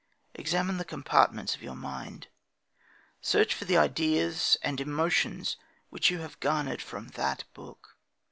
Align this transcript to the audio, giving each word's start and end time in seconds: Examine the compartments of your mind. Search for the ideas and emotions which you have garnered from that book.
Examine 0.33 0.77
the 0.77 0.83
compartments 0.83 1.53
of 1.53 1.61
your 1.61 1.75
mind. 1.75 2.27
Search 3.21 3.53
for 3.53 3.65
the 3.65 3.77
ideas 3.77 4.57
and 4.63 4.81
emotions 4.81 5.57
which 5.91 6.09
you 6.09 6.17
have 6.21 6.39
garnered 6.39 6.81
from 6.81 7.09
that 7.09 7.43
book. 7.53 7.99